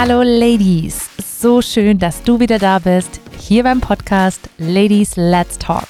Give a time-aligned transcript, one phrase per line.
[0.00, 5.88] Hallo Ladies, so schön, dass du wieder da bist, hier beim Podcast Ladies Let's Talk,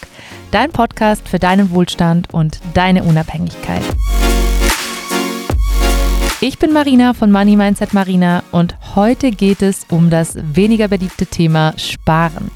[0.50, 3.82] dein Podcast für deinen Wohlstand und deine Unabhängigkeit.
[6.40, 11.26] Ich bin Marina von Money Mindset Marina und heute geht es um das weniger beliebte
[11.26, 12.50] Thema Sparen.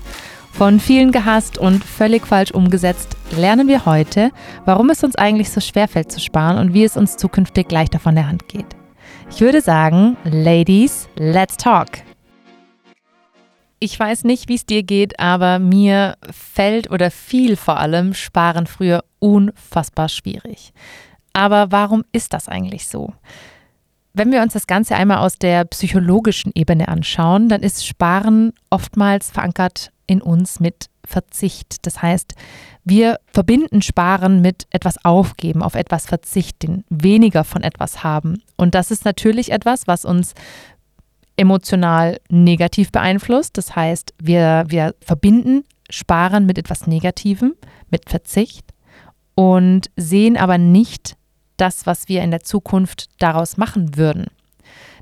[0.52, 4.30] Von vielen gehasst und völlig falsch umgesetzt, lernen wir heute,
[4.64, 8.14] warum es uns eigentlich so schwerfällt zu sparen und wie es uns zukünftig leichter von
[8.14, 8.64] der Hand geht.
[9.34, 11.88] Ich würde sagen, Ladies, let's talk.
[13.80, 18.66] Ich weiß nicht, wie es dir geht, aber mir fällt oder fiel vor allem Sparen
[18.66, 20.74] früher unfassbar schwierig.
[21.32, 23.14] Aber warum ist das eigentlich so?
[24.12, 29.30] Wenn wir uns das Ganze einmal aus der psychologischen Ebene anschauen, dann ist Sparen oftmals
[29.30, 31.86] verankert in uns mit Verzicht.
[31.86, 32.34] Das heißt,
[32.84, 38.42] wir verbinden Sparen mit etwas aufgeben, auf etwas verzichten, weniger von etwas haben.
[38.56, 40.34] Und das ist natürlich etwas, was uns
[41.36, 43.56] emotional negativ beeinflusst.
[43.56, 47.54] Das heißt, wir, wir verbinden Sparen mit etwas Negativem,
[47.90, 48.66] mit Verzicht
[49.34, 51.16] und sehen aber nicht
[51.56, 54.26] das, was wir in der Zukunft daraus machen würden.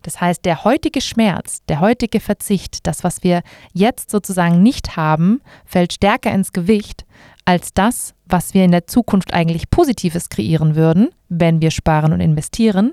[0.02, 5.40] Das heißt, der heutige Schmerz, der heutige Verzicht, das, was wir jetzt sozusagen nicht haben,
[5.64, 7.04] fällt stärker ins Gewicht
[7.44, 12.20] als das, was wir in der Zukunft eigentlich Positives kreieren würden, wenn wir sparen und
[12.20, 12.92] investieren,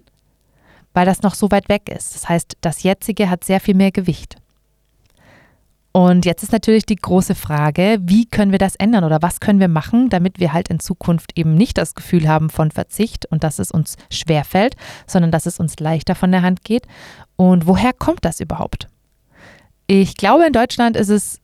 [0.93, 2.15] weil das noch so weit weg ist.
[2.15, 4.37] Das heißt, das jetzige hat sehr viel mehr Gewicht.
[5.97, 9.59] Und jetzt ist natürlich die große Frage, wie können wir das ändern oder was können
[9.59, 13.43] wir machen, damit wir halt in Zukunft eben nicht das Gefühl haben von Verzicht und
[13.43, 14.75] dass es uns schwerfällt,
[15.07, 16.85] sondern dass es uns leichter von der Hand geht.
[17.35, 18.89] Und woher kommt das überhaupt?
[19.87, 21.41] Ich glaube, in Deutschland ist es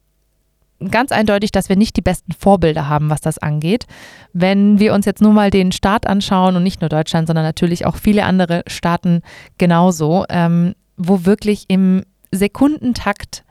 [0.88, 3.86] ganz eindeutig, dass wir nicht die besten Vorbilder haben, was das angeht.
[4.32, 7.86] Wenn wir uns jetzt nur mal den Staat anschauen und nicht nur Deutschland, sondern natürlich
[7.86, 9.22] auch viele andere Staaten
[9.58, 13.43] genauso, ähm, wo wirklich im Sekundentakt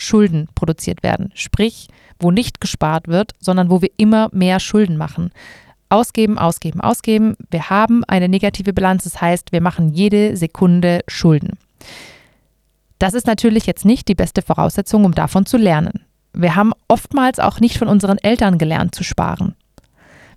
[0.00, 1.30] Schulden produziert werden.
[1.34, 1.88] Sprich,
[2.18, 5.30] wo nicht gespart wird, sondern wo wir immer mehr Schulden machen.
[5.88, 7.36] Ausgeben, ausgeben, ausgeben.
[7.50, 11.58] Wir haben eine negative Bilanz, das heißt, wir machen jede Sekunde Schulden.
[12.98, 16.04] Das ist natürlich jetzt nicht die beste Voraussetzung, um davon zu lernen.
[16.32, 19.54] Wir haben oftmals auch nicht von unseren Eltern gelernt zu sparen.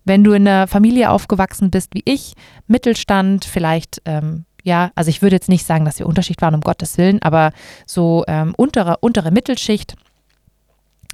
[0.06, 2.34] Wenn du in einer Familie aufgewachsen bist wie ich,
[2.68, 6.62] Mittelstand, vielleicht ähm, ja, also ich würde jetzt nicht sagen, dass wir Unterschicht waren, um
[6.62, 7.51] Gottes Willen, aber
[7.85, 9.96] so ähm, untere, untere Mittelschicht.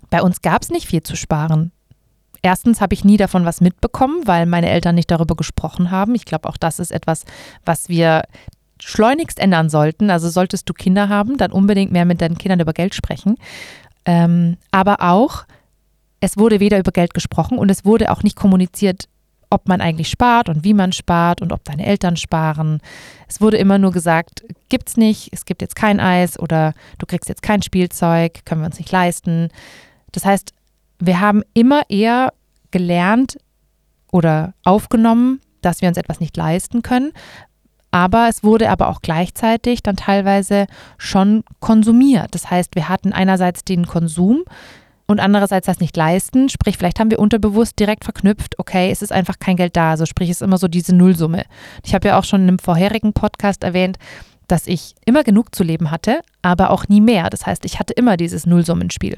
[0.10, 1.72] Bei uns gab es nicht viel zu sparen.
[2.42, 6.16] Erstens habe ich nie davon was mitbekommen, weil meine Eltern nicht darüber gesprochen haben.
[6.16, 7.26] Ich glaube, auch das ist etwas,
[7.66, 8.24] was wir
[8.80, 10.10] schleunigst ändern sollten.
[10.10, 13.36] Also solltest du Kinder haben, dann unbedingt mehr mit deinen Kindern über Geld sprechen.
[14.06, 15.44] Ähm, aber auch,
[16.22, 19.10] es wurde weder über Geld gesprochen und es wurde auch nicht kommuniziert,
[19.50, 22.82] ob man eigentlich spart und wie man spart und ob deine Eltern sparen.
[23.28, 27.30] Es wurde immer nur gesagt, gibt's nicht, es gibt jetzt kein Eis oder du kriegst
[27.30, 29.50] jetzt kein Spielzeug, können wir uns nicht leisten.
[30.12, 30.54] Das heißt,
[31.00, 32.34] wir haben immer eher
[32.72, 33.38] gelernt
[34.12, 37.12] oder aufgenommen, dass wir uns etwas nicht leisten können,
[37.92, 40.68] aber es wurde aber auch gleichzeitig dann teilweise
[40.98, 42.36] schon konsumiert.
[42.36, 44.44] Das heißt, wir hatten einerseits den Konsum,
[45.10, 46.50] und andererseits das nicht leisten.
[46.50, 49.90] Sprich, vielleicht haben wir unterbewusst direkt verknüpft, okay, es ist einfach kein Geld da.
[49.90, 51.46] Also sprich, es ist immer so diese Nullsumme.
[51.84, 53.98] Ich habe ja auch schon in einem vorherigen Podcast erwähnt,
[54.48, 57.32] dass ich immer genug zu leben hatte, aber auch nie mehr.
[57.32, 59.18] Das heißt, ich hatte immer dieses Nullsummenspiel.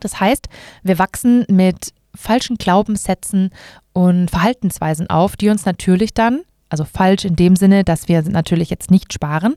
[0.00, 0.50] Das heißt,
[0.82, 3.52] wir wachsen mit falschen Glaubenssätzen
[3.94, 8.68] und Verhaltensweisen auf, die uns natürlich dann, also falsch in dem Sinne, dass wir natürlich
[8.68, 9.56] jetzt nicht sparen,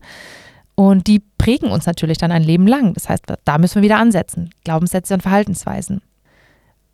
[0.80, 2.94] und die prägen uns natürlich dann ein Leben lang.
[2.94, 4.52] Das heißt, da müssen wir wieder ansetzen.
[4.64, 6.02] Glaubenssätze und Verhaltensweisen.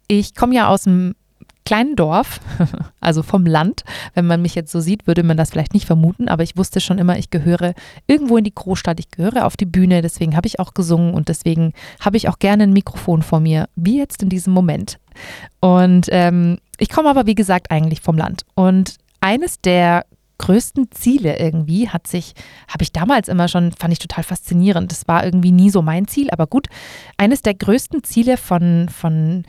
[0.08, 1.16] Ich komme ja aus einem
[1.66, 2.40] kleinen Dorf,
[3.02, 3.84] also vom Land.
[4.14, 6.80] Wenn man mich jetzt so sieht, würde man das vielleicht nicht vermuten, aber ich wusste
[6.80, 7.74] schon immer, ich gehöre
[8.08, 11.28] irgendwo in die Großstadt, ich gehöre auf die Bühne, deswegen habe ich auch gesungen und
[11.28, 14.98] deswegen habe ich auch gerne ein Mikrofon vor mir, wie jetzt in diesem Moment.
[15.60, 18.46] Und ähm, ich komme aber, wie gesagt, eigentlich vom Land.
[18.56, 20.06] Und eines der
[20.38, 22.34] größten Ziele irgendwie hat sich,
[22.68, 24.92] habe ich damals immer schon, fand ich total faszinierend.
[24.92, 26.68] Das war irgendwie nie so mein Ziel, aber gut.
[27.18, 29.44] Eines der größten Ziele von, von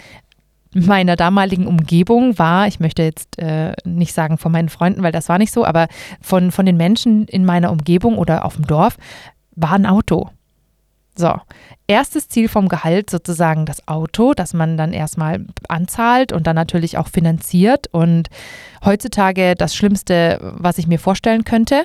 [0.74, 5.28] meiner damaligen Umgebung war, ich möchte jetzt äh, nicht sagen von meinen Freunden, weil das
[5.28, 5.88] war nicht so, aber
[6.20, 8.96] von, von den Menschen in meiner Umgebung oder auf dem Dorf,
[9.54, 10.30] war ein Auto.
[11.16, 11.32] So,
[11.86, 16.98] erstes Ziel vom Gehalt sozusagen das Auto, das man dann erstmal anzahlt und dann natürlich
[16.98, 17.86] auch finanziert.
[17.92, 18.28] Und
[18.84, 21.84] heutzutage das Schlimmste, was ich mir vorstellen könnte.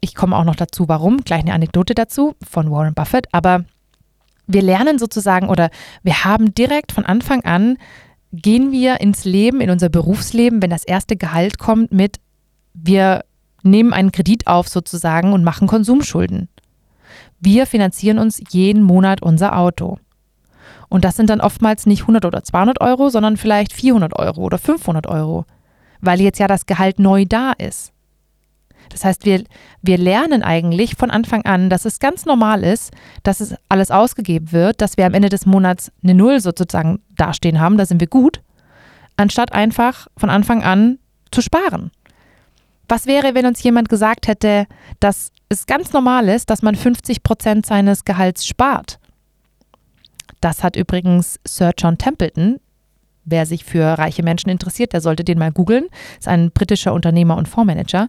[0.00, 1.18] Ich komme auch noch dazu, warum.
[1.18, 3.26] Gleich eine Anekdote dazu von Warren Buffett.
[3.32, 3.64] Aber
[4.48, 5.70] wir lernen sozusagen oder
[6.02, 7.76] wir haben direkt von Anfang an,
[8.32, 12.18] gehen wir ins Leben, in unser Berufsleben, wenn das erste Gehalt kommt mit,
[12.74, 13.24] wir
[13.62, 16.48] nehmen einen Kredit auf sozusagen und machen Konsumschulden.
[17.40, 19.98] Wir finanzieren uns jeden Monat unser Auto.
[20.88, 24.58] Und das sind dann oftmals nicht 100 oder 200 Euro, sondern vielleicht 400 Euro oder
[24.58, 25.46] 500 Euro,
[26.00, 27.92] weil jetzt ja das Gehalt neu da ist.
[28.90, 29.44] Das heißt, wir,
[29.82, 32.92] wir lernen eigentlich von Anfang an, dass es ganz normal ist,
[33.22, 37.60] dass es alles ausgegeben wird, dass wir am Ende des Monats eine Null sozusagen dastehen
[37.60, 38.42] haben, da sind wir gut,
[39.16, 40.98] anstatt einfach von Anfang an
[41.30, 41.92] zu sparen.
[42.90, 44.66] Was wäre, wenn uns jemand gesagt hätte,
[44.98, 48.98] dass es ganz normal ist, dass man 50 Prozent seines Gehalts spart?
[50.40, 52.58] Das hat übrigens Sir John Templeton,
[53.24, 55.86] wer sich für reiche Menschen interessiert, der sollte den mal googeln,
[56.18, 58.08] ist ein britischer Unternehmer und Fondsmanager.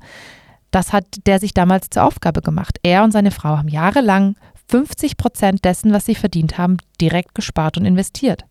[0.71, 2.79] Das hat der sich damals zur Aufgabe gemacht.
[2.81, 4.35] Er und seine Frau haben jahrelang
[4.69, 8.45] 50 Prozent dessen, was sie verdient haben, direkt gespart und investiert.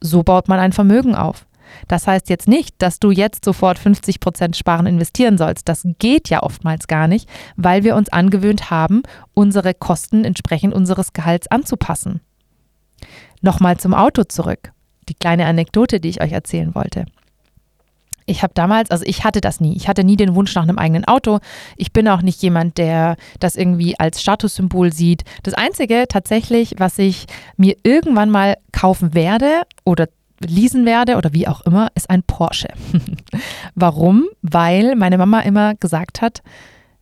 [0.00, 1.44] So baut man ein Vermögen auf.
[1.88, 5.68] Das heißt jetzt nicht, dass du jetzt sofort 50 Prozent sparen investieren sollst.
[5.68, 9.02] Das geht ja oftmals gar nicht, weil wir uns angewöhnt haben,
[9.34, 12.20] unsere Kosten entsprechend unseres Gehalts anzupassen.
[13.40, 14.72] Nochmal zum Auto zurück.
[15.08, 17.06] Die kleine Anekdote, die ich euch erzählen wollte.
[18.30, 19.76] Ich habe damals, also ich hatte das nie.
[19.76, 21.40] Ich hatte nie den Wunsch nach einem eigenen Auto.
[21.76, 25.24] Ich bin auch nicht jemand, der das irgendwie als Statussymbol sieht.
[25.42, 27.26] Das Einzige tatsächlich, was ich
[27.56, 30.08] mir irgendwann mal kaufen werde oder
[30.46, 32.68] leasen werde oder wie auch immer, ist ein Porsche.
[33.74, 34.28] Warum?
[34.42, 36.42] Weil meine Mama immer gesagt hat,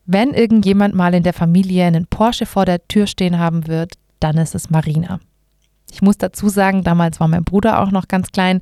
[0.05, 4.37] wenn irgendjemand mal in der Familie einen Porsche vor der Tür stehen haben wird, dann
[4.37, 5.19] ist es Marina.
[5.91, 8.61] Ich muss dazu sagen, damals war mein Bruder auch noch ganz klein.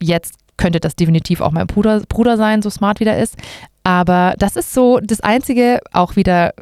[0.00, 3.36] Jetzt könnte das definitiv auch mein Bruder, Bruder sein, so smart wie der ist.
[3.84, 6.52] Aber das ist so das Einzige, auch wieder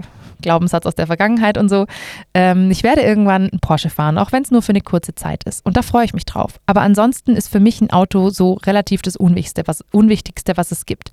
[0.41, 1.87] Glaubenssatz aus der Vergangenheit und so.
[2.35, 5.45] Ähm, ich werde irgendwann einen Porsche fahren, auch wenn es nur für eine kurze Zeit
[5.45, 5.65] ist.
[5.65, 6.61] Und da freue ich mich drauf.
[6.67, 10.87] Aber ansonsten ist für mich ein Auto so relativ das Unwichtigste, was, Unwichtigste, was es
[10.87, 11.13] gibt.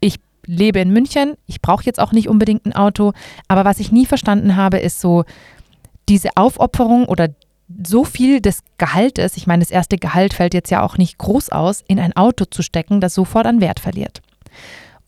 [0.00, 3.12] Ich lebe in München, ich brauche jetzt auch nicht unbedingt ein Auto,
[3.48, 5.24] aber was ich nie verstanden habe, ist so
[6.08, 7.30] diese Aufopferung oder
[7.84, 11.50] so viel des Gehaltes, ich meine, das erste Gehalt fällt jetzt ja auch nicht groß
[11.50, 14.22] aus, in ein Auto zu stecken, das sofort an Wert verliert.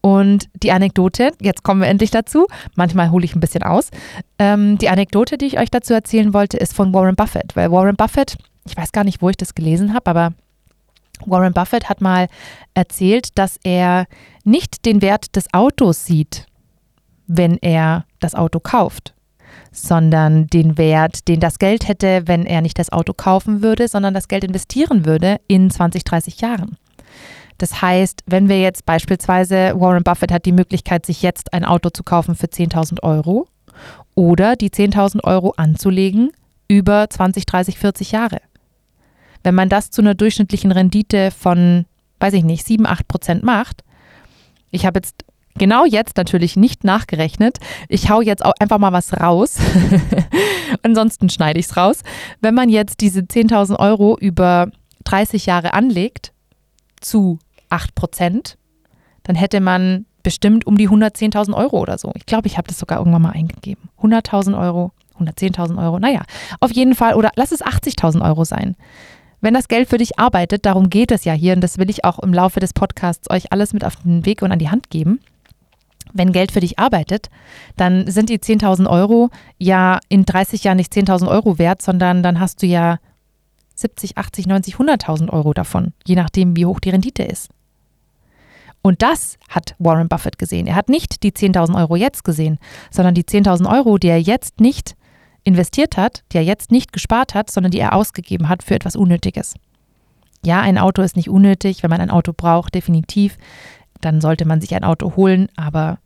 [0.09, 2.47] Und die Anekdote, jetzt kommen wir endlich dazu,
[2.77, 3.91] manchmal hole ich ein bisschen aus.
[4.39, 7.95] Ähm, die Anekdote, die ich euch dazu erzählen wollte, ist von Warren Buffett, weil Warren
[7.95, 10.33] Buffett, ich weiß gar nicht, wo ich das gelesen habe, aber
[11.27, 12.29] Warren Buffett hat mal
[12.73, 14.07] erzählt, dass er
[14.45, 16.47] nicht den Wert des Autos sieht,
[17.27, 19.13] wenn er das Auto kauft,
[19.73, 24.15] sondern den Wert, den das Geld hätte, wenn er nicht das Auto kaufen würde, sondern
[24.15, 26.79] das Geld investieren würde in 20, 30 Jahren.
[27.59, 31.91] Das heißt, wenn wir jetzt beispielsweise, Warren Buffett hat die Möglichkeit, sich jetzt ein Auto
[31.91, 33.49] zu kaufen für 10.000 Euro
[34.15, 36.31] oder die 10.000 Euro anzulegen
[36.69, 38.41] über 20, 30, 40 Jahre.
[39.43, 41.87] Wenn man das zu einer durchschnittlichen Rendite von,
[42.21, 43.83] weiß ich nicht, 7, 8 Prozent macht,
[44.71, 45.25] ich habe jetzt
[45.59, 47.59] genau jetzt natürlich nicht nachgerechnet.
[47.89, 49.57] Ich hau jetzt auch einfach mal was raus.
[50.83, 52.03] Ansonsten schneide ich es raus.
[52.41, 54.71] Wenn man jetzt diese 10.000 Euro über
[55.05, 56.33] 30 Jahre anlegt
[57.01, 57.39] zu
[57.70, 58.59] 8 Prozent,
[59.23, 62.12] dann hätte man bestimmt um die 110.000 Euro oder so.
[62.15, 63.88] Ich glaube, ich habe das sogar irgendwann mal eingegeben.
[64.00, 66.23] 100.000 Euro, 110.000 Euro, naja,
[66.61, 68.76] auf jeden Fall, oder lass es 80.000 Euro sein.
[69.41, 72.05] Wenn das Geld für dich arbeitet, darum geht es ja hier und das will ich
[72.05, 74.91] auch im Laufe des Podcasts euch alles mit auf den Weg und an die Hand
[74.91, 75.21] geben.
[76.12, 77.28] Wenn Geld für dich arbeitet,
[77.76, 82.40] dann sind die 10.000 Euro ja in 30 Jahren nicht 10.000 Euro wert, sondern dann
[82.40, 82.99] hast du ja
[83.75, 87.50] 70, 80, 90, 100.000 Euro davon, je nachdem, wie hoch die Rendite ist.
[88.88, 90.66] Und das hat Warren Buffett gesehen.
[90.66, 92.59] Er hat nicht die 10.000 Euro jetzt gesehen,
[92.90, 94.97] sondern die 10.000 Euro, die er jetzt nicht
[95.45, 98.97] investiert hat, die er jetzt nicht gespart hat, sondern die er ausgegeben hat für etwas
[98.97, 99.57] Unnötiges.
[100.42, 103.37] Ja, ein Auto ist nicht unnötig, wenn man ein Auto braucht, definitiv.
[104.00, 105.99] Dann sollte man sich ein Auto holen, aber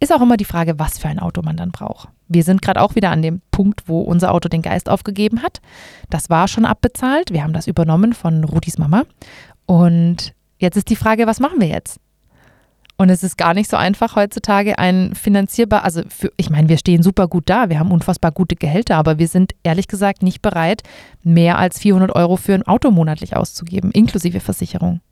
[0.00, 2.08] ist auch immer die Frage, was für ein Auto man dann braucht.
[2.26, 5.60] Wir sind gerade auch wieder an dem Punkt, wo unser Auto den Geist aufgegeben hat.
[6.10, 7.30] Das war schon abbezahlt.
[7.30, 9.04] Wir haben das übernommen von Rudis Mama.
[9.66, 12.00] Und Jetzt ist die Frage, was machen wir jetzt?
[12.96, 16.78] Und es ist gar nicht so einfach heutzutage ein finanzierbar, also für, ich meine, wir
[16.78, 20.40] stehen super gut da, wir haben unfassbar gute Gehälter, aber wir sind ehrlich gesagt nicht
[20.40, 20.82] bereit,
[21.22, 25.02] mehr als 400 Euro für ein Auto monatlich auszugeben, inklusive Versicherung.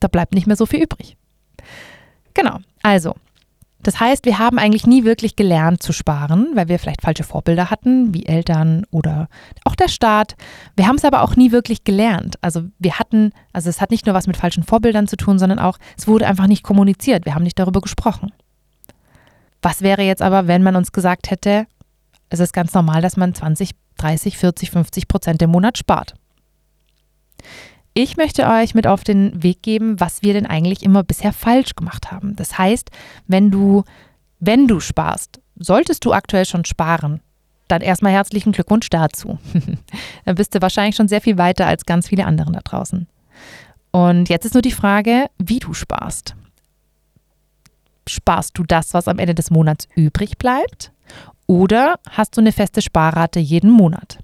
[0.00, 1.18] Da bleibt nicht mehr so viel übrig.
[2.32, 3.14] Genau, also
[3.86, 7.70] das heißt, wir haben eigentlich nie wirklich gelernt zu sparen, weil wir vielleicht falsche Vorbilder
[7.70, 9.28] hatten, wie Eltern oder
[9.64, 10.34] auch der Staat.
[10.74, 12.34] Wir haben es aber auch nie wirklich gelernt.
[12.40, 15.60] Also wir hatten, also es hat nicht nur was mit falschen Vorbildern zu tun, sondern
[15.60, 17.26] auch, es wurde einfach nicht kommuniziert.
[17.26, 18.32] Wir haben nicht darüber gesprochen.
[19.62, 21.68] Was wäre jetzt aber, wenn man uns gesagt hätte,
[22.28, 26.14] es ist ganz normal, dass man 20, 30, 40, 50 Prozent im Monat spart.
[27.98, 31.74] Ich möchte euch mit auf den Weg geben, was wir denn eigentlich immer bisher falsch
[31.76, 32.36] gemacht haben.
[32.36, 32.90] Das heißt,
[33.26, 33.84] wenn du,
[34.38, 37.22] wenn du sparst, solltest du aktuell schon sparen,
[37.68, 39.38] dann erstmal herzlichen Glückwunsch dazu.
[40.26, 43.08] dann bist du wahrscheinlich schon sehr viel weiter als ganz viele andere da draußen.
[43.92, 46.36] Und jetzt ist nur die Frage, wie du sparst.
[48.06, 50.92] Sparst du das, was am Ende des Monats übrig bleibt?
[51.46, 54.18] Oder hast du eine feste Sparrate jeden Monat?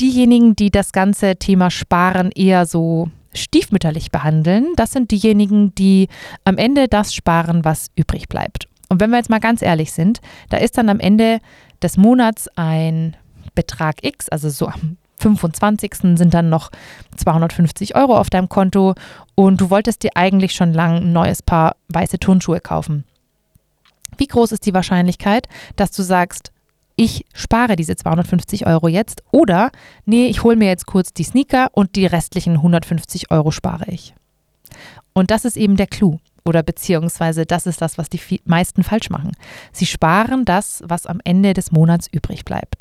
[0.00, 6.08] Diejenigen, die das ganze Thema Sparen eher so stiefmütterlich behandeln, das sind diejenigen, die
[6.44, 8.68] am Ende das sparen, was übrig bleibt.
[8.88, 10.20] Und wenn wir jetzt mal ganz ehrlich sind,
[10.50, 11.40] da ist dann am Ende
[11.82, 13.16] des Monats ein
[13.54, 15.94] Betrag X, also so am 25.
[16.16, 16.70] sind dann noch
[17.16, 18.94] 250 Euro auf deinem Konto
[19.34, 23.04] und du wolltest dir eigentlich schon lang ein neues Paar weiße Turnschuhe kaufen.
[24.18, 26.52] Wie groß ist die Wahrscheinlichkeit, dass du sagst,
[26.96, 29.70] ich spare diese 250 Euro jetzt oder
[30.04, 34.14] nee, ich hole mir jetzt kurz die Sneaker und die restlichen 150 Euro spare ich.
[35.12, 39.10] Und das ist eben der Clou oder beziehungsweise das ist das, was die meisten falsch
[39.10, 39.32] machen.
[39.72, 42.76] Sie sparen das, was am Ende des Monats übrig bleibt.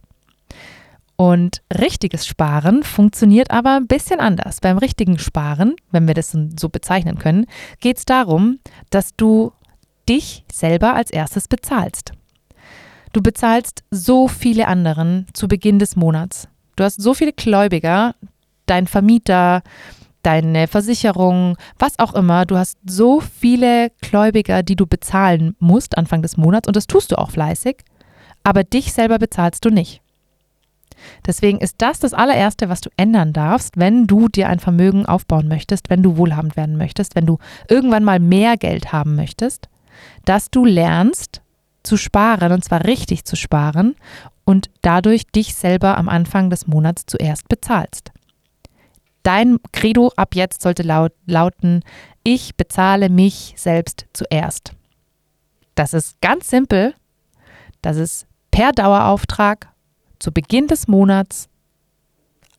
[1.16, 4.60] Und richtiges Sparen funktioniert aber ein bisschen anders.
[4.62, 7.46] Beim richtigen Sparen, wenn wir das so bezeichnen können,
[7.80, 9.54] geht es darum, dass du
[10.10, 12.14] dich selber als erstes bezahlst.
[13.14, 16.48] Du bezahlst so viele anderen zu Beginn des Monats.
[16.76, 18.16] Du hast so viele Gläubiger,
[18.66, 19.62] dein Vermieter,
[20.24, 22.46] deine Versicherung, was auch immer.
[22.46, 27.12] Du hast so viele Gläubiger, die du bezahlen musst Anfang des Monats und das tust
[27.12, 27.78] du auch fleißig,
[28.44, 30.02] aber dich selber bezahlst du nicht.
[31.26, 35.48] Deswegen ist das das allererste, was du ändern darfst, wenn du dir ein Vermögen aufbauen
[35.48, 37.38] möchtest, wenn du wohlhabend werden möchtest, wenn du
[37.70, 39.70] irgendwann mal mehr Geld haben möchtest,
[40.26, 41.43] dass du lernst
[41.84, 43.96] zu sparen und zwar richtig zu sparen
[44.46, 48.12] und dadurch dich selber am Anfang des Monats zuerst bezahlst.
[49.24, 51.82] Dein Credo ab jetzt sollte laut, lauten,
[52.24, 54.74] ich bezahle mich selbst zuerst.
[55.76, 56.94] Das ist ganz simpel.
[57.82, 59.70] Das ist per Dauerauftrag
[60.20, 61.50] zu Beginn des Monats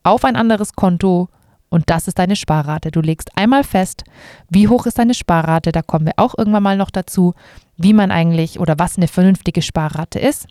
[0.03, 1.29] auf ein anderes Konto
[1.75, 2.93] und das ist deine Sparrate.
[2.93, 4.05] Du legst einmal fest,
[4.49, 5.73] wie hoch ist deine Sparrate.
[5.73, 7.35] Da kommen wir auch irgendwann mal noch dazu,
[7.77, 10.47] wie man eigentlich oder was eine vernünftige Sparrate ist.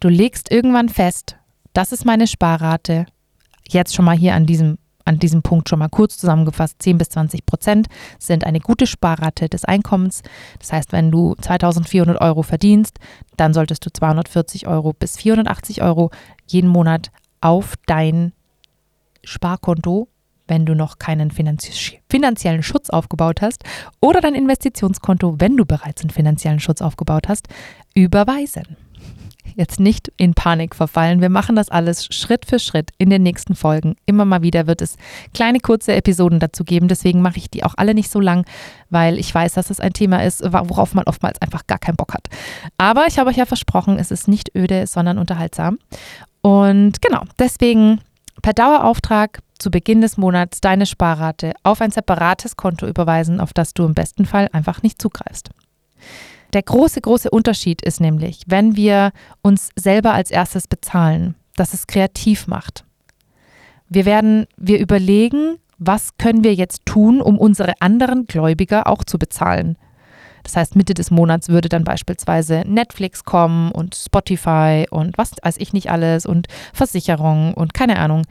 [0.00, 1.36] Du legst irgendwann fest,
[1.74, 3.06] das ist meine Sparrate.
[3.68, 7.10] Jetzt schon mal hier an diesem an diesem Punkt schon mal kurz zusammengefasst, 10 bis
[7.10, 7.86] 20 Prozent
[8.18, 10.22] sind eine gute Sparrate des Einkommens.
[10.58, 12.98] Das heißt, wenn du 2400 Euro verdienst,
[13.36, 16.10] dann solltest du 240 Euro bis 480 Euro
[16.46, 18.32] jeden Monat auf dein
[19.28, 20.08] Sparkonto,
[20.46, 23.64] wenn du noch keinen finanziellen Schutz aufgebaut hast,
[24.00, 27.48] oder dein Investitionskonto, wenn du bereits einen finanziellen Schutz aufgebaut hast,
[27.94, 28.76] überweisen
[29.58, 31.20] jetzt nicht in Panik verfallen.
[31.20, 33.96] Wir machen das alles Schritt für Schritt in den nächsten Folgen.
[34.06, 34.96] Immer mal wieder wird es
[35.34, 36.86] kleine kurze Episoden dazu geben.
[36.86, 38.46] Deswegen mache ich die auch alle nicht so lang,
[38.88, 42.14] weil ich weiß, dass es ein Thema ist, worauf man oftmals einfach gar keinen Bock
[42.14, 42.28] hat.
[42.78, 45.78] Aber ich habe euch ja versprochen, es ist nicht öde, sondern unterhaltsam.
[46.40, 48.00] Und genau, deswegen
[48.42, 53.74] per Dauerauftrag zu Beginn des Monats deine Sparrate auf ein separates Konto überweisen, auf das
[53.74, 55.50] du im besten Fall einfach nicht zugreifst.
[56.52, 61.86] Der große, große Unterschied ist nämlich, wenn wir uns selber als erstes bezahlen, dass es
[61.86, 62.84] kreativ macht.
[63.88, 69.18] Wir werden, wir überlegen, was können wir jetzt tun, um unsere anderen Gläubiger auch zu
[69.18, 69.76] bezahlen.
[70.48, 75.58] Das heißt, Mitte des Monats würde dann beispielsweise Netflix kommen und Spotify und was weiß
[75.58, 78.24] ich nicht alles und Versicherung und keine Ahnung.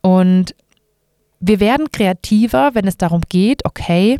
[0.00, 0.56] Und
[1.38, 4.18] wir werden kreativer, wenn es darum geht, okay,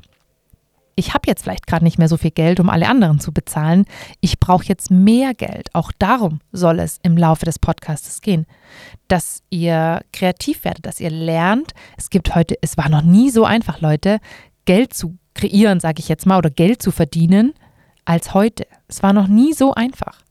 [0.94, 3.86] ich habe jetzt vielleicht gerade nicht mehr so viel Geld, um alle anderen zu bezahlen.
[4.20, 5.68] Ich brauche jetzt mehr Geld.
[5.72, 8.46] Auch darum soll es im Laufe des Podcasts gehen,
[9.08, 11.72] dass ihr kreativ werdet, dass ihr lernt.
[11.96, 14.20] Es gibt heute, es war noch nie so einfach, Leute,
[14.64, 17.54] Geld zu kreieren, sage ich jetzt mal, oder Geld zu verdienen
[18.04, 18.66] als heute.
[18.88, 20.22] Es war noch nie so einfach.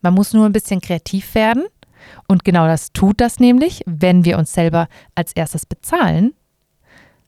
[0.00, 1.64] Man muss nur ein bisschen kreativ werden.
[2.26, 6.32] Und genau das tut das nämlich, wenn wir uns selber als erstes bezahlen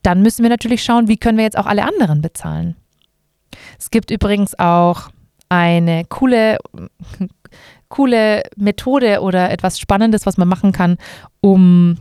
[0.03, 2.77] dann müssen wir natürlich schauen, wie können wir jetzt auch alle anderen bezahlen.
[3.79, 5.11] Es gibt übrigens auch
[5.49, 6.59] eine coole,
[7.89, 10.97] coole Methode oder etwas Spannendes, was man machen kann,
[11.41, 11.97] um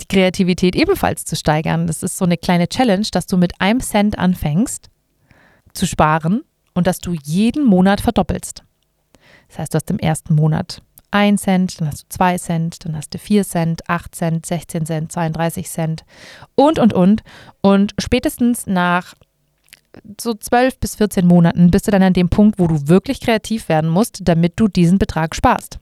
[0.00, 1.86] die Kreativität ebenfalls zu steigern.
[1.86, 4.90] Das ist so eine kleine Challenge, dass du mit einem Cent anfängst
[5.72, 6.42] zu sparen
[6.74, 8.62] und dass du jeden Monat verdoppelst.
[9.48, 12.96] Das heißt, du hast im ersten Monat 1 Cent, dann hast du 2 Cent, dann
[12.96, 16.04] hast du 4 Cent, 8 Cent, 16 Cent, 32 Cent
[16.54, 17.22] und, und, und.
[17.62, 19.14] Und spätestens nach
[20.20, 23.68] so 12 bis 14 Monaten bist du dann an dem Punkt, wo du wirklich kreativ
[23.68, 25.78] werden musst, damit du diesen Betrag sparst.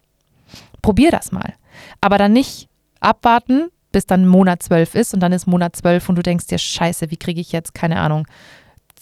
[0.80, 1.54] Probier das mal.
[2.00, 2.68] Aber dann nicht
[3.00, 6.58] abwarten, bis dann Monat 12 ist und dann ist Monat 12 und du denkst dir,
[6.58, 8.26] scheiße, wie kriege ich jetzt, keine Ahnung,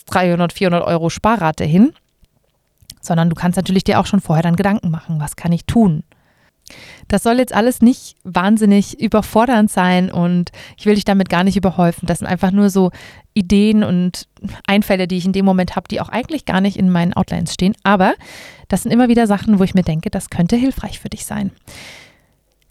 [0.06, 1.92] 300, 400 Euro Sparrate hin,
[3.00, 6.04] sondern du kannst natürlich dir auch schon vorher dann Gedanken machen, was kann ich tun?
[7.08, 11.56] Das soll jetzt alles nicht wahnsinnig überfordernd sein und ich will dich damit gar nicht
[11.56, 12.06] überhäufen.
[12.06, 12.90] Das sind einfach nur so
[13.34, 14.28] Ideen und
[14.66, 17.52] Einfälle, die ich in dem Moment habe, die auch eigentlich gar nicht in meinen Outlines
[17.52, 17.74] stehen.
[17.82, 18.14] Aber
[18.68, 21.50] das sind immer wieder Sachen, wo ich mir denke, das könnte hilfreich für dich sein.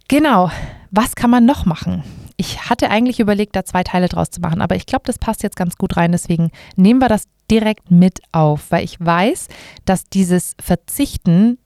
[0.08, 0.50] Genau,
[0.94, 2.04] was kann man noch machen?
[2.36, 5.42] Ich hatte eigentlich überlegt, da zwei Teile draus zu machen, aber ich glaube, das passt
[5.42, 6.12] jetzt ganz gut rein.
[6.12, 9.48] Deswegen nehmen wir das direkt mit auf, weil ich weiß,
[9.84, 11.58] dass dieses Verzichten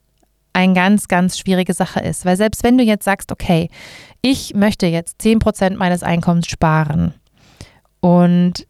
[0.53, 2.25] eine ganz, ganz schwierige Sache ist.
[2.25, 3.71] Weil selbst wenn du jetzt sagst, okay,
[4.23, 7.15] ich möchte jetzt 10% meines Einkommens sparen
[8.01, 8.67] und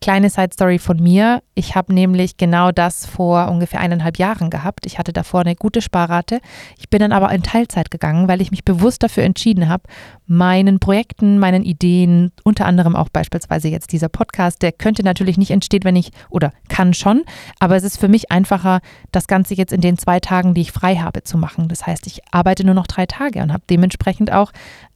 [0.00, 1.42] Kleine Side Story von mir.
[1.54, 4.86] Ich habe nämlich genau das vor ungefähr eineinhalb Jahren gehabt.
[4.86, 6.40] Ich hatte davor eine gute Sparrate.
[6.78, 9.82] Ich bin dann aber in Teilzeit gegangen, weil ich mich bewusst dafür entschieden habe,
[10.26, 15.50] meinen Projekten, meinen Ideen, unter anderem auch beispielsweise jetzt dieser Podcast, der könnte natürlich nicht
[15.50, 17.24] entstehen, wenn ich, oder kann schon,
[17.58, 18.80] aber es ist für mich einfacher,
[19.12, 21.68] das Ganze jetzt in den zwei Tagen, die ich frei habe, zu machen.
[21.68, 24.52] Das heißt, ich arbeite nur noch drei Tage und habe dementsprechend auch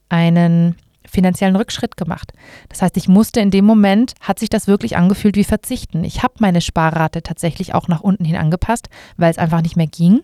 [0.08, 2.32] einen finanziellen Rückschritt gemacht.
[2.68, 6.04] Das heißt, ich musste in dem Moment, hat sich das wirklich angefühlt wie Verzichten.
[6.04, 9.86] Ich habe meine Sparrate tatsächlich auch nach unten hin angepasst, weil es einfach nicht mehr
[9.86, 10.22] ging.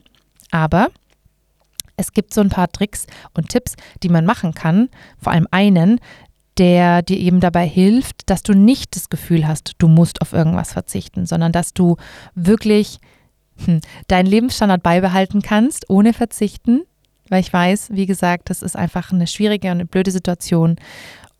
[0.50, 0.88] Aber
[1.96, 4.88] es gibt so ein paar Tricks und Tipps, die man machen kann.
[5.18, 6.00] Vor allem einen,
[6.58, 10.72] der dir eben dabei hilft, dass du nicht das Gefühl hast, du musst auf irgendwas
[10.72, 11.96] verzichten, sondern dass du
[12.34, 12.98] wirklich
[13.64, 16.82] hm, deinen Lebensstandard beibehalten kannst, ohne verzichten
[17.30, 20.76] weil ich weiß, wie gesagt, das ist einfach eine schwierige und eine blöde Situation.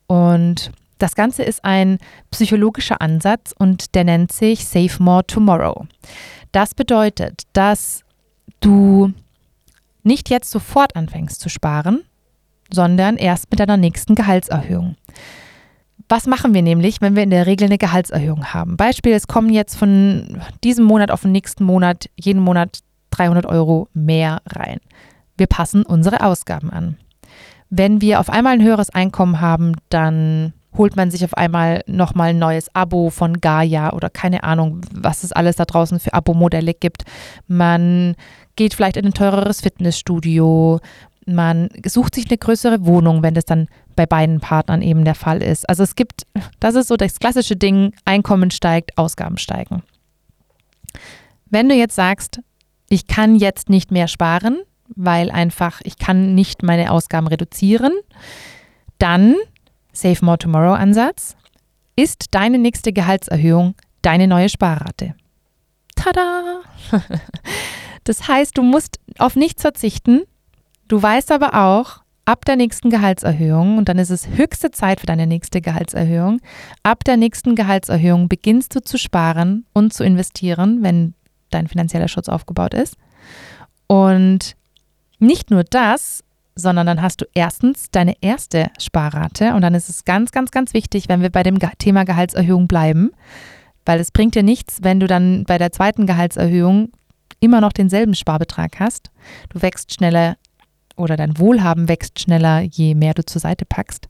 [0.07, 1.99] Und das Ganze ist ein
[2.31, 5.85] psychologischer Ansatz und der nennt sich Save More Tomorrow.
[6.51, 8.03] Das bedeutet, dass
[8.61, 9.13] du
[10.03, 12.03] nicht jetzt sofort anfängst zu sparen,
[12.71, 14.95] sondern erst mit deiner nächsten Gehaltserhöhung.
[16.07, 18.75] Was machen wir nämlich, wenn wir in der Regel eine Gehaltserhöhung haben?
[18.77, 22.79] Beispiel, es kommen jetzt von diesem Monat auf den nächsten Monat jeden Monat
[23.11, 24.79] 300 Euro mehr rein
[25.41, 26.97] wir passen unsere Ausgaben an.
[27.71, 32.29] Wenn wir auf einmal ein höheres Einkommen haben, dann holt man sich auf einmal nochmal
[32.29, 36.75] ein neues Abo von Gaia oder keine Ahnung, was es alles da draußen für Abo-Modelle
[36.75, 37.05] gibt.
[37.47, 38.15] Man
[38.55, 40.79] geht vielleicht in ein teureres Fitnessstudio.
[41.25, 45.41] Man sucht sich eine größere Wohnung, wenn das dann bei beiden Partnern eben der Fall
[45.41, 45.67] ist.
[45.67, 46.27] Also es gibt,
[46.59, 49.81] das ist so das klassische Ding, Einkommen steigt, Ausgaben steigen.
[51.49, 52.41] Wenn du jetzt sagst,
[52.89, 54.59] ich kann jetzt nicht mehr sparen,
[54.95, 57.93] weil einfach ich kann nicht meine Ausgaben reduzieren.
[58.97, 59.35] Dann
[59.93, 61.35] Save More Tomorrow Ansatz.
[61.95, 65.15] Ist deine nächste Gehaltserhöhung deine neue Sparrate?
[65.95, 66.61] Tada!
[68.03, 70.23] Das heißt, du musst auf nichts verzichten.
[70.87, 75.05] Du weißt aber auch, ab der nächsten Gehaltserhöhung, und dann ist es höchste Zeit für
[75.05, 76.39] deine nächste Gehaltserhöhung,
[76.83, 81.13] ab der nächsten Gehaltserhöhung beginnst du zu sparen und zu investieren, wenn
[81.49, 82.95] dein finanzieller Schutz aufgebaut ist.
[83.87, 84.55] Und
[85.21, 86.23] nicht nur das,
[86.55, 90.73] sondern dann hast du erstens deine erste Sparrate und dann ist es ganz, ganz, ganz
[90.73, 93.11] wichtig, wenn wir bei dem Thema Gehaltserhöhung bleiben,
[93.85, 96.91] weil es bringt dir nichts, wenn du dann bei der zweiten Gehaltserhöhung
[97.39, 99.11] immer noch denselben Sparbetrag hast.
[99.49, 100.37] Du wächst schneller
[100.97, 104.07] oder dein Wohlhaben wächst schneller, je mehr du zur Seite packst,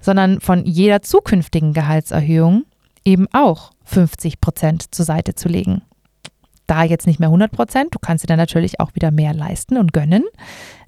[0.00, 2.64] sondern von jeder zukünftigen Gehaltserhöhung
[3.04, 5.82] eben auch 50 Prozent zur Seite zu legen
[6.66, 7.94] da jetzt nicht mehr 100 Prozent.
[7.94, 10.24] Du kannst dir dann natürlich auch wieder mehr leisten und gönnen.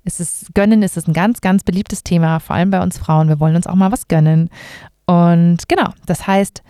[0.04, 3.28] Es ist, gönnen ist es ein ganz, ganz beliebtes Thema, vor allem bei uns Frauen.
[3.28, 4.50] Wir wollen uns auch mal was gönnen.
[5.06, 6.62] Und genau, das heißt,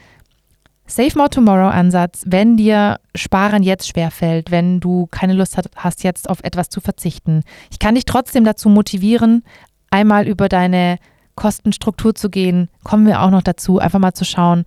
[0.87, 6.29] Save More Tomorrow Ansatz, wenn dir Sparen jetzt schwerfällt, wenn du keine Lust hast, jetzt
[6.29, 7.43] auf etwas zu verzichten.
[7.71, 9.45] Ich kann dich trotzdem dazu motivieren,
[9.91, 10.99] einmal über deine
[11.37, 12.69] Kostenstruktur zu gehen.
[12.85, 14.65] Kommen wir auch noch dazu, einfach mal zu schauen,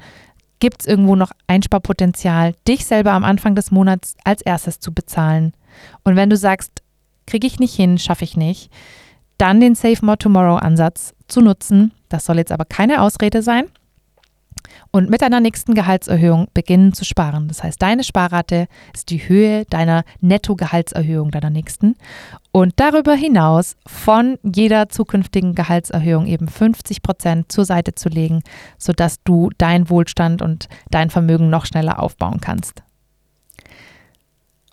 [0.60, 5.54] Gibt es irgendwo noch Einsparpotenzial, dich selber am Anfang des Monats als erstes zu bezahlen?
[6.04, 6.82] Und wenn du sagst,
[7.26, 8.72] kriege ich nicht hin, schaffe ich nicht,
[9.38, 11.92] dann den Save More Tomorrow Ansatz zu nutzen.
[12.10, 13.66] Das soll jetzt aber keine Ausrede sein
[14.98, 17.48] und mit deiner nächsten Gehaltserhöhung beginnen zu sparen.
[17.48, 21.96] Das heißt, deine Sparrate ist die Höhe deiner Nettogehaltserhöhung deiner nächsten
[22.52, 28.42] und darüber hinaus von jeder zukünftigen Gehaltserhöhung eben 50 Prozent zur Seite zu legen,
[28.80, 32.82] sodass du deinen Wohlstand und dein Vermögen noch schneller aufbauen kannst.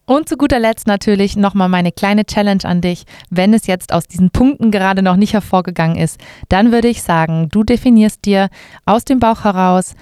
[0.07, 3.05] Und zu guter Letzt natürlich nochmal meine kleine Challenge an dich.
[3.31, 7.49] Wenn es jetzt aus diesen Punkten gerade noch nicht hervorgegangen ist, dann würde ich sagen,
[7.51, 8.49] du definierst dir
[8.85, 9.95] aus dem Bauch heraus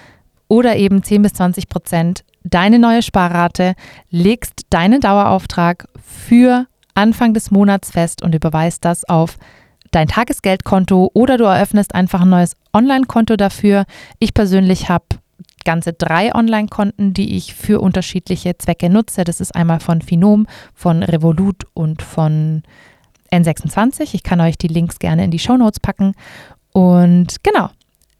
[0.53, 3.73] oder eben 10 bis 20 Prozent deine neue Sparrate,
[4.11, 9.39] legst deinen Dauerauftrag für Anfang des Monats fest und überweist das auf
[9.89, 13.85] dein Tagesgeldkonto oder du eröffnest einfach ein neues Online-Konto dafür.
[14.19, 15.05] Ich persönlich habe
[15.65, 19.23] ganze drei Online-Konten, die ich für unterschiedliche Zwecke nutze.
[19.23, 22.61] Das ist einmal von Finom, von Revolut und von
[23.31, 24.13] N26.
[24.13, 26.13] Ich kann euch die Links gerne in die Show Notes packen.
[26.73, 27.69] Und genau,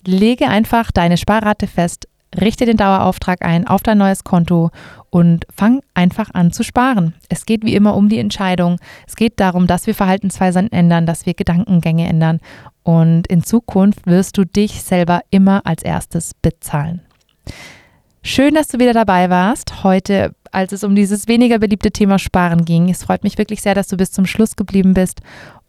[0.03, 2.07] lege einfach deine Sparrate fest,
[2.39, 4.71] richte den Dauerauftrag ein auf dein neues Konto
[5.09, 7.13] und fang einfach an zu sparen.
[7.29, 8.77] Es geht wie immer um die Entscheidung.
[9.07, 12.39] Es geht darum, dass wir Verhaltensweisen ändern, dass wir Gedankengänge ändern
[12.83, 17.01] und in Zukunft wirst du dich selber immer als erstes bezahlen.
[18.21, 19.83] Schön, dass du wieder dabei warst.
[19.83, 22.89] Heute, als es um dieses weniger beliebte Thema Sparen ging.
[22.89, 25.21] Es freut mich wirklich sehr, dass du bis zum Schluss geblieben bist.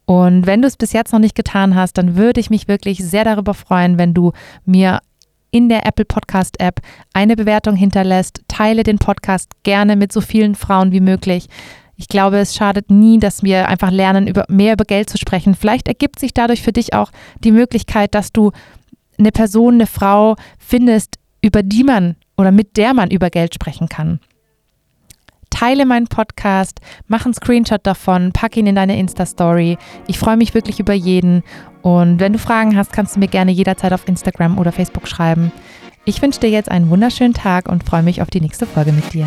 [0.07, 2.99] Und wenn du es bis jetzt noch nicht getan hast, dann würde ich mich wirklich
[2.99, 4.33] sehr darüber freuen, wenn du
[4.65, 5.01] mir
[5.55, 6.81] in der Apple Podcast App
[7.13, 8.43] eine Bewertung hinterlässt.
[8.49, 11.47] Teile den Podcast gerne mit so vielen Frauen wie möglich.
[11.97, 15.55] Ich glaube, es schadet nie, dass wir einfach lernen, über, mehr über Geld zu sprechen.
[15.55, 18.51] Vielleicht ergibt sich dadurch für dich auch die Möglichkeit, dass du
[19.17, 23.89] eine Person, eine Frau findest, über die man oder mit der man über Geld sprechen
[23.89, 24.19] kann.
[25.51, 29.79] Teile meinen Podcast, mach einen Screenshot davon, pack ihn in deine Insta-Story.
[30.09, 31.45] Ich freue mich wirklich über jeden.
[31.85, 35.53] Und wenn du Fragen hast, kannst du mir gerne jederzeit auf Instagram oder Facebook schreiben.
[36.07, 39.13] Ich wünsche dir jetzt einen wunderschönen Tag und freue mich auf die nächste Folge mit
[39.13, 39.27] dir.